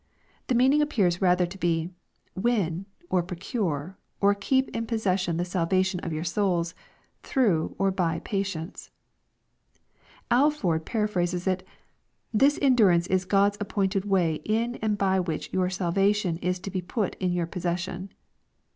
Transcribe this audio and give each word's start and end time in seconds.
The 0.47 0.55
meaning 0.55 0.81
ap 0.81 0.89
pears 0.89 1.21
rather• 1.21 1.45
to 1.51 1.57
be," 1.59 1.91
Win, 2.49 2.87
or 3.11 3.21
procure, 3.21 3.99
or 4.19 4.33
keep 4.33 4.67
in 4.75 4.87
possession 4.87 5.37
the 5.37 5.45
salvation 5.45 5.99
of 5.99 6.11
your 6.11 6.23
souls, 6.23 6.73
through 7.21 7.75
or 7.77 7.91
by 7.91 8.17
patience." 8.21 8.89
Alford 10.31 10.87
para 10.87 11.07
phrases 11.07 11.45
it," 11.45 11.61
This 12.41 12.57
endurance 12.63 13.05
is 13.05 13.25
God's 13.25 13.57
appointed 13.61 14.05
way 14.05 14.41
in 14.43 14.77
and 14.77 14.97
by 14.97 15.19
which 15.19 15.53
your 15.53 15.69
salvation 15.69 16.37
is 16.37 16.57
to 16.61 16.71
be 16.71 16.81
put 16.81 17.13
in 17.19 17.31
your 17.31 17.45
possession." 17.45 18.11